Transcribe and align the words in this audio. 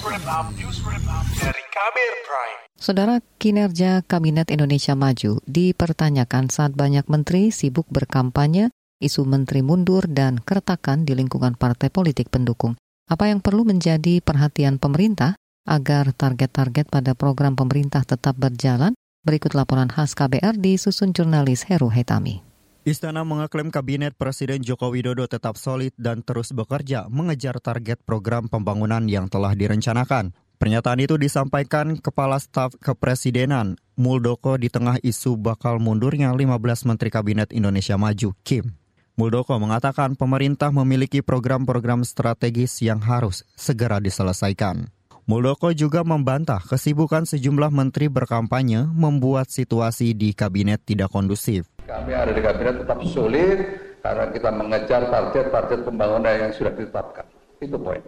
Dari 0.00 1.64
Kabir 1.68 2.12
Prime. 2.24 2.60
Saudara 2.72 3.20
kinerja 3.36 4.00
Kabinet 4.00 4.48
Indonesia 4.48 4.96
Maju 4.96 5.44
dipertanyakan 5.44 6.48
saat 6.48 6.72
banyak 6.72 7.04
menteri 7.12 7.52
sibuk 7.52 7.84
berkampanye, 7.92 8.72
isu 8.96 9.28
menteri 9.28 9.60
mundur 9.60 10.08
dan 10.08 10.40
keretakan 10.40 11.04
di 11.04 11.12
lingkungan 11.12 11.52
partai 11.52 11.92
politik 11.92 12.32
pendukung. 12.32 12.80
Apa 13.12 13.28
yang 13.28 13.44
perlu 13.44 13.68
menjadi 13.68 14.24
perhatian 14.24 14.80
pemerintah 14.80 15.36
agar 15.68 16.16
target-target 16.16 16.88
pada 16.88 17.12
program 17.12 17.52
pemerintah 17.52 18.00
tetap 18.00 18.40
berjalan? 18.40 18.96
Berikut 19.20 19.52
laporan 19.52 19.92
khas 19.92 20.16
KBR 20.16 20.56
disusun 20.56 21.12
jurnalis 21.12 21.68
Heru 21.68 21.92
Hetami. 21.92 22.49
Istana 22.80 23.28
mengaklaim 23.28 23.68
Kabinet 23.68 24.16
Presiden 24.16 24.64
Joko 24.64 24.88
Widodo 24.88 25.28
tetap 25.28 25.60
solid 25.60 25.92
dan 26.00 26.24
terus 26.24 26.48
bekerja 26.56 27.12
mengejar 27.12 27.60
target 27.60 28.00
program 28.08 28.48
pembangunan 28.48 29.04
yang 29.04 29.28
telah 29.28 29.52
direncanakan. 29.52 30.32
Pernyataan 30.56 31.04
itu 31.04 31.20
disampaikan 31.20 32.00
Kepala 32.00 32.40
Staf 32.40 32.72
Kepresidenan 32.80 33.76
Muldoko 34.00 34.56
di 34.56 34.72
tengah 34.72 34.96
isu 35.04 35.36
bakal 35.36 35.76
mundurnya 35.76 36.32
15 36.32 36.88
Menteri 36.88 37.12
Kabinet 37.12 37.52
Indonesia 37.52 38.00
Maju, 38.00 38.32
Kim. 38.48 38.72
Muldoko 39.12 39.60
mengatakan 39.60 40.16
pemerintah 40.16 40.72
memiliki 40.72 41.20
program-program 41.20 42.00
strategis 42.08 42.80
yang 42.80 43.04
harus 43.04 43.44
segera 43.60 44.00
diselesaikan. 44.00 44.88
Muldoko 45.30 45.70
juga 45.70 46.02
membantah 46.02 46.58
kesibukan 46.58 47.22
sejumlah 47.22 47.70
menteri 47.70 48.10
berkampanye 48.10 48.82
membuat 48.90 49.46
situasi 49.46 50.10
di 50.10 50.34
kabinet 50.34 50.82
tidak 50.82 51.14
kondusif. 51.14 51.69
Kami 51.90 52.12
ada 52.14 52.30
di 52.30 52.38
kabinet 52.38 52.86
tetap 52.86 53.02
sulit 53.02 53.58
karena 53.98 54.30
kita 54.30 54.50
mengejar 54.54 55.10
target-target 55.10 55.80
pembangunan 55.82 56.34
yang 56.46 56.52
sudah 56.54 56.70
ditetapkan. 56.70 57.26
Itu 57.58 57.82
poin. 57.82 57.98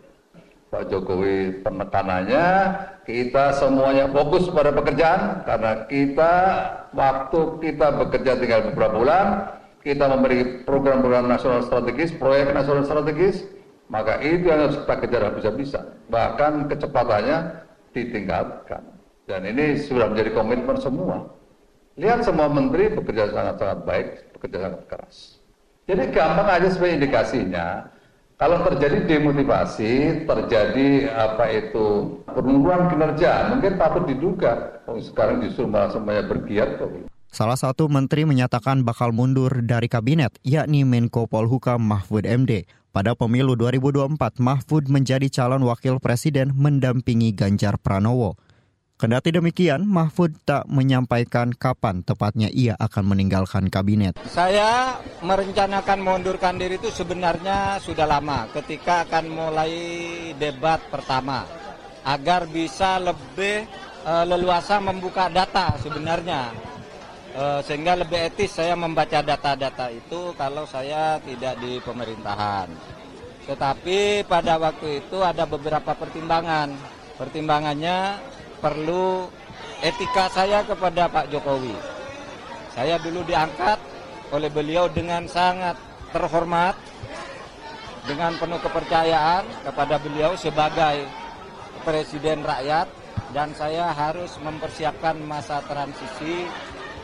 Pak 0.70 0.88
Jokowi 0.88 1.60
penekanannya 1.60 2.46
kita 3.04 3.58
semuanya 3.60 4.08
fokus 4.08 4.48
pada 4.48 4.72
pekerjaan 4.72 5.44
karena 5.44 5.84
kita 5.90 6.34
waktu 6.96 7.40
kita 7.60 7.86
bekerja 8.00 8.40
tinggal 8.40 8.72
beberapa 8.72 8.96
bulan 8.96 9.26
kita 9.82 10.06
memiliki 10.14 10.62
program-program 10.62 11.26
nasional 11.26 11.60
strategis, 11.66 12.14
proyek 12.14 12.54
nasional 12.54 12.86
strategis, 12.86 13.42
maka 13.90 14.22
itu 14.22 14.46
yang 14.46 14.70
harus 14.70 14.78
kita 14.78 14.94
kejar 15.02 15.22
habis-habisan. 15.26 15.84
Bahkan 16.06 16.70
kecepatannya 16.70 17.38
ditingkatkan. 17.90 18.82
Dan 19.26 19.42
ini 19.42 19.82
sudah 19.82 20.06
menjadi 20.06 20.30
komitmen 20.38 20.78
semua. 20.78 21.26
Lihat 22.00 22.24
semua 22.24 22.48
menteri 22.48 22.88
bekerja 22.88 23.28
sangat-sangat 23.28 23.78
baik, 23.84 24.08
bekerja 24.36 24.58
sangat 24.64 24.82
keras. 24.88 25.16
Jadi 25.84 26.08
gampang 26.08 26.48
aja 26.48 26.68
sebagai 26.72 27.04
indikasinya. 27.04 27.66
Kalau 28.40 28.64
terjadi 28.64 29.06
demotivasi, 29.06 30.24
terjadi 30.24 30.88
apa 31.14 31.46
itu 31.52 32.18
penurunan 32.26 32.90
kinerja, 32.90 33.54
mungkin 33.54 33.76
patut 33.76 34.08
diduga. 34.08 34.82
Oh, 34.88 34.98
sekarang 34.98 35.44
justru 35.44 35.68
malah 35.68 35.92
semuanya 35.92 36.24
bergiat 36.26 36.80
kok. 36.80 37.12
Salah 37.28 37.60
satu 37.60 37.86
menteri 37.92 38.24
menyatakan 38.24 38.82
bakal 38.82 39.12
mundur 39.12 39.52
dari 39.62 39.86
kabinet, 39.86 40.36
yakni 40.42 40.82
Menko 40.88 41.28
Polhukam 41.28 41.84
Mahfud 41.86 42.24
MD. 42.24 42.66
Pada 42.92 43.14
pemilu 43.14 43.56
2024, 43.56 44.40
Mahfud 44.40 44.88
menjadi 44.88 45.28
calon 45.32 45.64
wakil 45.64 45.96
presiden 45.96 46.56
mendampingi 46.56 47.32
Ganjar 47.36 47.80
Pranowo. 47.80 48.36
Kendati 49.02 49.34
demikian, 49.34 49.82
Mahfud 49.82 50.30
tak 50.46 50.62
menyampaikan 50.70 51.50
kapan 51.50 52.06
tepatnya 52.06 52.46
ia 52.54 52.78
akan 52.78 53.10
meninggalkan 53.10 53.66
kabinet. 53.66 54.14
Saya 54.30 54.94
merencanakan 55.26 56.06
mengundurkan 56.06 56.54
diri 56.54 56.78
itu 56.78 56.86
sebenarnya 56.86 57.82
sudah 57.82 58.06
lama 58.06 58.46
ketika 58.54 59.02
akan 59.02 59.26
mulai 59.26 59.74
debat 60.38 60.78
pertama 60.86 61.42
agar 62.06 62.46
bisa 62.46 63.02
lebih 63.02 63.66
e, 64.06 64.12
leluasa 64.22 64.78
membuka 64.78 65.26
data 65.26 65.74
sebenarnya 65.82 66.54
e, 67.34 67.58
sehingga 67.66 67.98
lebih 68.06 68.30
etis 68.30 68.54
saya 68.54 68.78
membaca 68.78 69.18
data-data 69.18 69.90
itu 69.90 70.30
kalau 70.38 70.62
saya 70.62 71.18
tidak 71.26 71.58
di 71.58 71.82
pemerintahan. 71.82 72.70
Tetapi 73.50 74.30
pada 74.30 74.62
waktu 74.62 75.02
itu 75.02 75.18
ada 75.26 75.42
beberapa 75.42 75.90
pertimbangan. 75.90 76.70
Pertimbangannya 77.12 78.30
perlu 78.62 79.26
etika 79.82 80.30
saya 80.30 80.62
kepada 80.62 81.10
Pak 81.10 81.26
Jokowi. 81.34 81.74
Saya 82.72 82.96
dulu 83.02 83.26
diangkat 83.26 83.76
oleh 84.30 84.48
beliau 84.48 84.86
dengan 84.88 85.26
sangat 85.26 85.76
terhormat, 86.14 86.78
dengan 88.06 88.38
penuh 88.38 88.62
kepercayaan 88.62 89.44
kepada 89.66 89.98
beliau 89.98 90.38
sebagai 90.38 91.04
presiden 91.82 92.46
rakyat 92.46 92.86
dan 93.34 93.50
saya 93.58 93.90
harus 93.90 94.38
mempersiapkan 94.40 95.18
masa 95.26 95.60
transisi 95.66 96.46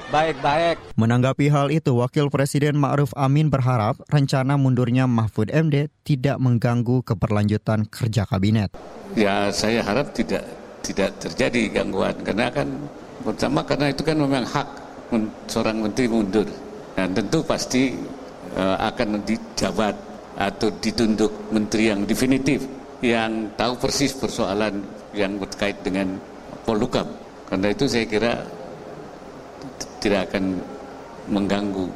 baik-baik. 0.09 0.97
Menanggapi 0.97 1.53
hal 1.53 1.69
itu, 1.69 2.01
Wakil 2.01 2.33
Presiden 2.33 2.81
Ma'ruf 2.81 3.13
Amin 3.13 3.53
berharap 3.53 4.01
rencana 4.09 4.57
mundurnya 4.57 5.05
Mahfud 5.05 5.53
MD 5.53 5.93
tidak 6.05 6.41
mengganggu 6.41 7.05
keberlanjutan 7.05 7.85
kerja 7.89 8.25
kabinet. 8.25 8.73
Ya, 9.17 9.53
saya 9.53 9.85
harap 9.85 10.13
tidak 10.17 10.45
tidak 10.85 11.17
terjadi 11.21 11.81
gangguan. 11.83 12.15
Karena 12.23 12.49
kan 12.53 12.69
pertama 13.25 13.61
karena 13.67 13.91
itu 13.91 14.03
kan 14.03 14.17
memang 14.19 14.45
hak 14.47 14.69
seorang 15.51 15.83
menteri 15.83 16.07
mundur. 16.07 16.49
Dan 16.99 17.15
tentu 17.15 17.47
pasti 17.47 17.95
uh, 18.59 18.77
akan 18.83 19.23
dijabat 19.23 19.95
atau 20.39 20.71
ditunduk 20.79 21.51
menteri 21.51 21.91
yang 21.91 22.07
definitif 22.07 22.63
yang 23.03 23.51
tahu 23.55 23.79
persis 23.79 24.15
persoalan 24.15 24.83
yang 25.15 25.39
terkait 25.51 25.79
dengan 25.83 26.19
polukam 26.63 27.07
karena 27.51 27.73
itu 27.73 27.85
saya 27.91 28.05
kira 28.07 28.33
tidak 29.99 30.31
akan 30.31 30.63
mengganggu 31.27 31.87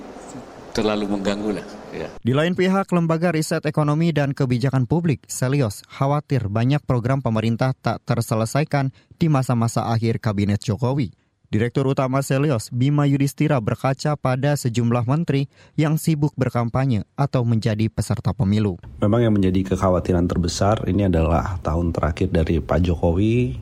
terlalu 0.72 1.04
mengganggu 1.06 1.50
lah. 1.60 1.66
Ya. 1.92 2.08
Di 2.24 2.32
lain 2.32 2.56
pihak, 2.56 2.88
Lembaga 2.88 3.28
Riset 3.36 3.68
Ekonomi 3.68 4.16
dan 4.16 4.32
Kebijakan 4.32 4.88
Publik, 4.88 5.28
Selios, 5.28 5.84
khawatir 5.92 6.48
banyak 6.48 6.80
program 6.88 7.20
pemerintah 7.20 7.76
tak 7.76 8.00
terselesaikan 8.08 8.96
di 9.20 9.28
masa-masa 9.28 9.92
akhir 9.92 10.16
Kabinet 10.24 10.64
Jokowi. 10.64 11.12
Direktur 11.52 11.84
Utama 11.84 12.24
Selios, 12.24 12.72
Bima 12.72 13.04
Yudhistira 13.04 13.60
berkaca 13.60 14.16
pada 14.16 14.56
sejumlah 14.56 15.04
menteri 15.04 15.52
yang 15.76 16.00
sibuk 16.00 16.32
berkampanye 16.32 17.04
atau 17.12 17.44
menjadi 17.44 17.92
peserta 17.92 18.32
pemilu. 18.32 18.80
Memang 19.04 19.20
yang 19.20 19.36
menjadi 19.36 19.76
kekhawatiran 19.76 20.24
terbesar 20.24 20.88
ini 20.88 21.12
adalah 21.12 21.60
tahun 21.60 21.92
terakhir 21.92 22.32
dari 22.32 22.56
Pak 22.64 22.88
Jokowi, 22.88 23.60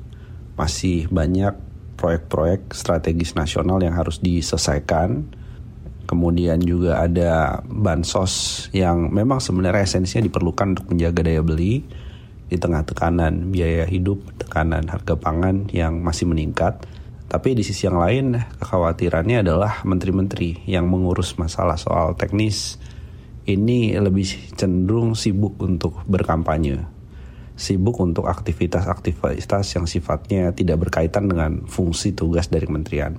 masih 0.55 1.11
banyak 1.11 1.51
proyek-proyek 1.99 2.79
strategis 2.79 3.35
nasional 3.35 3.83
yang 3.83 3.99
harus 3.99 4.23
diselesaikan, 4.23 5.27
Kemudian 6.10 6.59
juga 6.59 7.06
ada 7.06 7.62
bansos 7.71 8.66
yang 8.75 9.15
memang 9.15 9.38
sebenarnya 9.38 9.87
esensinya 9.87 10.26
diperlukan 10.26 10.75
untuk 10.75 10.91
menjaga 10.91 11.22
daya 11.22 11.38
beli 11.38 11.87
di 12.50 12.59
tengah 12.59 12.82
tekanan 12.82 13.54
biaya 13.54 13.87
hidup, 13.87 14.19
tekanan 14.43 14.91
harga 14.91 15.15
pangan 15.15 15.71
yang 15.71 16.03
masih 16.03 16.26
meningkat. 16.26 16.82
Tapi 17.31 17.54
di 17.54 17.62
sisi 17.62 17.87
yang 17.87 18.03
lain 18.03 18.43
kekhawatirannya 18.59 19.47
adalah 19.47 19.87
menteri-menteri 19.87 20.66
yang 20.66 20.91
mengurus 20.91 21.38
masalah 21.38 21.78
soal 21.78 22.19
teknis 22.19 22.75
ini 23.47 23.94
lebih 23.94 24.27
cenderung 24.59 25.15
sibuk 25.15 25.62
untuk 25.62 26.03
berkampanye. 26.10 26.91
Sibuk 27.54 28.03
untuk 28.03 28.27
aktivitas-aktivitas 28.27 29.78
yang 29.78 29.87
sifatnya 29.87 30.50
tidak 30.59 30.91
berkaitan 30.91 31.31
dengan 31.31 31.71
fungsi 31.71 32.19
tugas 32.19 32.50
dari 32.50 32.66
kementerian 32.66 33.15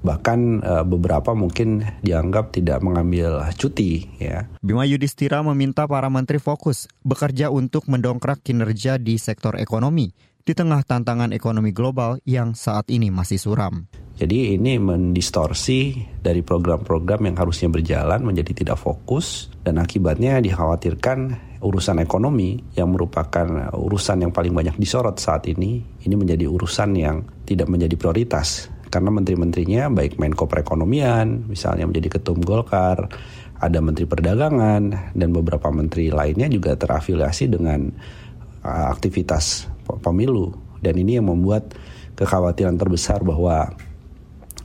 bahkan 0.00 0.64
uh, 0.64 0.84
beberapa 0.84 1.36
mungkin 1.36 1.84
dianggap 2.00 2.56
tidak 2.56 2.80
mengambil 2.80 3.44
cuti 3.56 4.08
ya. 4.16 4.48
Bima 4.64 4.88
Yudhistira 4.88 5.44
meminta 5.44 5.84
para 5.84 6.08
menteri 6.08 6.40
fokus 6.40 6.88
bekerja 7.04 7.52
untuk 7.52 7.88
mendongkrak 7.88 8.40
kinerja 8.40 8.96
di 8.96 9.20
sektor 9.20 9.60
ekonomi 9.60 10.12
di 10.40 10.56
tengah 10.56 10.82
tantangan 10.82 11.36
ekonomi 11.36 11.70
global 11.70 12.18
yang 12.24 12.56
saat 12.56 12.88
ini 12.88 13.12
masih 13.12 13.36
suram. 13.36 13.86
Jadi 14.20 14.52
ini 14.52 14.76
mendistorsi 14.76 15.96
dari 16.20 16.44
program-program 16.44 17.24
yang 17.24 17.36
harusnya 17.40 17.72
berjalan 17.72 18.20
menjadi 18.20 18.52
tidak 18.52 18.76
fokus 18.76 19.48
dan 19.64 19.80
akibatnya 19.80 20.36
dikhawatirkan 20.44 21.40
urusan 21.64 22.04
ekonomi 22.04 22.60
yang 22.76 22.92
merupakan 22.92 23.72
urusan 23.72 24.28
yang 24.28 24.32
paling 24.32 24.52
banyak 24.52 24.76
disorot 24.76 25.16
saat 25.16 25.48
ini 25.48 25.80
ini 26.04 26.14
menjadi 26.16 26.48
urusan 26.48 26.90
yang 26.96 27.24
tidak 27.48 27.68
menjadi 27.72 27.96
prioritas 27.96 28.68
karena 28.90 29.14
menteri-menterinya 29.14 29.88
baik 29.94 30.18
Menko 30.18 30.50
Perekonomian 30.50 31.46
misalnya 31.46 31.86
menjadi 31.86 32.18
ketum 32.18 32.42
Golkar, 32.42 33.06
ada 33.60 33.78
Menteri 33.78 34.04
Perdagangan 34.10 35.14
dan 35.14 35.28
beberapa 35.30 35.70
menteri 35.70 36.10
lainnya 36.10 36.50
juga 36.50 36.74
terafiliasi 36.74 37.46
dengan 37.46 37.88
uh, 38.66 38.86
aktivitas 38.90 39.70
pemilu. 40.02 40.52
Dan 40.80 40.96
ini 40.98 41.20
yang 41.20 41.30
membuat 41.30 41.76
kekhawatiran 42.16 42.74
terbesar 42.80 43.20
bahwa 43.22 43.72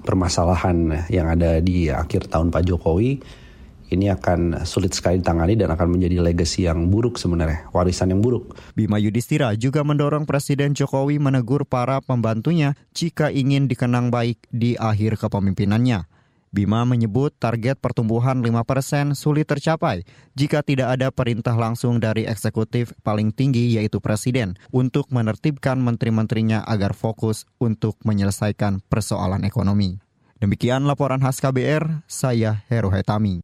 permasalahan 0.01 1.07
yang 1.11 1.27
ada 1.27 1.59
di 1.59 1.91
akhir 1.91 2.31
tahun 2.31 2.49
Pak 2.49 2.63
Jokowi 2.65 3.19
ini 3.93 4.09
akan 4.09 4.65
sulit 4.65 4.97
sekali 4.97 5.21
ditangani 5.21 5.53
dan 5.53 5.69
akan 5.73 5.97
menjadi 5.97 6.21
legacy 6.23 6.65
yang 6.65 6.89
buruk 6.89 7.21
sebenarnya, 7.21 7.69
warisan 7.69 8.09
yang 8.13 8.21
buruk. 8.21 8.57
Bima 8.73 8.97
Yudhistira 8.97 9.53
juga 9.53 9.85
mendorong 9.85 10.25
Presiden 10.25 10.73
Jokowi 10.73 11.21
menegur 11.21 11.69
para 11.69 12.01
pembantunya 12.01 12.73
jika 12.97 13.29
ingin 13.29 13.69
dikenang 13.69 14.09
baik 14.09 14.41
di 14.49 14.73
akhir 14.75 15.21
kepemimpinannya. 15.21 16.09
Bima 16.55 16.87
menyebut 16.87 17.35
target 17.35 17.75
pertumbuhan 17.83 18.39
5% 18.39 19.11
sulit 19.11 19.43
tercapai 19.43 20.07
jika 20.39 20.63
tidak 20.63 20.95
ada 20.95 21.11
perintah 21.11 21.51
langsung 21.51 21.99
dari 21.99 22.23
eksekutif 22.23 22.95
paling 23.03 23.35
tinggi 23.35 23.75
yaitu 23.75 23.99
Presiden 23.99 24.55
untuk 24.71 25.11
menertibkan 25.11 25.75
menteri-menterinya 25.83 26.63
agar 26.63 26.95
fokus 26.95 27.43
untuk 27.59 27.99
menyelesaikan 28.07 28.79
persoalan 28.87 29.43
ekonomi. 29.43 29.99
Demikian 30.39 30.87
laporan 30.87 31.19
khas 31.19 31.43
KBR, 31.43 32.07
saya 32.07 32.63
Heru 32.71 32.87
Hetami. 32.87 33.43